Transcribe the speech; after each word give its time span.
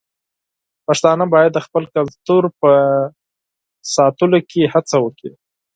پښتانه 0.85 1.25
بايد 1.33 1.51
د 1.55 1.59
خپل 1.65 1.83
کلتور 1.95 2.43
په 2.59 2.71
ساتلو 3.95 4.39
کې 4.49 4.71
هڅه 4.73 4.97
وکړي. 5.01 5.33